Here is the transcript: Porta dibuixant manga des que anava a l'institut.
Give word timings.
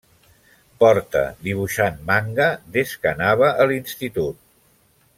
Porta 0.83 1.21
dibuixant 1.49 2.01
manga 2.09 2.49
des 2.79 2.97
que 3.05 3.13
anava 3.13 3.51
a 3.63 3.69
l'institut. 3.73 4.43